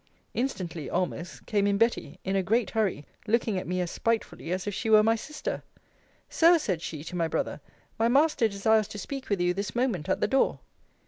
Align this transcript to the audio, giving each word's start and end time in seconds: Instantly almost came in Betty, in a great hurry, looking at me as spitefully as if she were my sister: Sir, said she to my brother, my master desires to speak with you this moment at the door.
Instantly 0.33 0.89
almost 0.89 1.45
came 1.45 1.67
in 1.67 1.77
Betty, 1.77 2.17
in 2.23 2.35
a 2.35 2.41
great 2.41 2.71
hurry, 2.71 3.05
looking 3.27 3.59
at 3.59 3.67
me 3.67 3.79
as 3.81 3.91
spitefully 3.91 4.51
as 4.51 4.65
if 4.65 4.73
she 4.73 4.89
were 4.89 5.03
my 5.03 5.15
sister: 5.15 5.61
Sir, 6.27 6.57
said 6.57 6.81
she 6.81 7.03
to 7.03 7.15
my 7.15 7.27
brother, 7.27 7.61
my 7.99 8.07
master 8.07 8.47
desires 8.47 8.87
to 8.87 8.97
speak 8.97 9.29
with 9.29 9.39
you 9.39 9.53
this 9.53 9.75
moment 9.75 10.09
at 10.09 10.19
the 10.19 10.27
door. 10.27 10.59